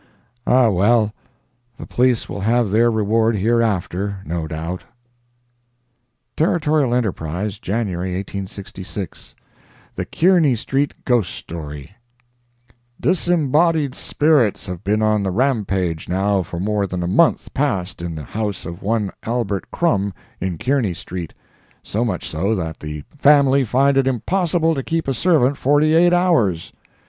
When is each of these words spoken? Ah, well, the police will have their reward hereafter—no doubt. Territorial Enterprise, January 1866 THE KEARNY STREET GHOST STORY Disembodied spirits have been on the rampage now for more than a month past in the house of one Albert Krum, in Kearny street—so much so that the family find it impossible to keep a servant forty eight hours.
Ah, 0.47 0.71
well, 0.71 1.13
the 1.77 1.85
police 1.85 2.27
will 2.27 2.39
have 2.41 2.71
their 2.71 2.89
reward 2.89 3.35
hereafter—no 3.35 4.47
doubt. 4.47 4.83
Territorial 6.35 6.91
Enterprise, 6.95 7.59
January 7.59 8.13
1866 8.15 9.35
THE 9.93 10.05
KEARNY 10.05 10.55
STREET 10.55 11.05
GHOST 11.05 11.29
STORY 11.29 11.91
Disembodied 12.99 13.93
spirits 13.93 14.65
have 14.65 14.83
been 14.83 15.03
on 15.03 15.21
the 15.21 15.29
rampage 15.29 16.09
now 16.09 16.41
for 16.41 16.59
more 16.59 16.87
than 16.87 17.03
a 17.03 17.07
month 17.07 17.53
past 17.53 18.01
in 18.01 18.15
the 18.15 18.23
house 18.23 18.65
of 18.65 18.81
one 18.81 19.11
Albert 19.21 19.65
Krum, 19.71 20.13
in 20.39 20.57
Kearny 20.57 20.95
street—so 20.95 22.03
much 22.03 22.27
so 22.27 22.55
that 22.55 22.79
the 22.79 23.03
family 23.19 23.63
find 23.63 23.97
it 23.97 24.07
impossible 24.07 24.73
to 24.73 24.81
keep 24.81 25.07
a 25.07 25.13
servant 25.13 25.59
forty 25.59 25.93
eight 25.93 26.11
hours. 26.11 26.73